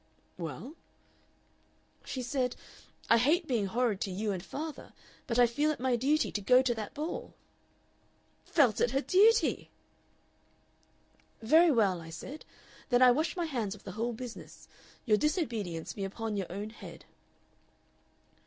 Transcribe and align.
'""Well?" 0.45 0.73
"She 2.03 2.23
said, 2.23 2.55
'I 3.11 3.17
hate 3.19 3.47
being 3.47 3.67
horrid 3.67 4.01
to 4.01 4.09
you 4.09 4.31
and 4.31 4.43
father, 4.43 4.93
but 5.27 5.37
I 5.37 5.45
feel 5.45 5.69
it 5.69 5.79
my 5.79 5.95
duty 5.95 6.31
to 6.31 6.41
go 6.41 6.63
to 6.63 6.73
that 6.73 6.95
ball!'" 6.95 7.35
"Felt 8.43 8.81
it 8.81 8.89
her 8.89 9.01
duty!" 9.01 9.69
"'Very 11.43 11.69
well,' 11.69 12.01
I 12.01 12.09
said, 12.09 12.45
'then 12.89 13.03
I 13.03 13.11
wash 13.11 13.35
my 13.37 13.45
hands 13.45 13.75
of 13.75 13.83
the 13.83 13.91
whole 13.91 14.13
business. 14.13 14.67
Your 15.05 15.17
disobedience 15.17 15.93
be 15.93 16.03
upon 16.03 16.35
your 16.35 16.51
own 16.51 16.71
head. 16.71 17.05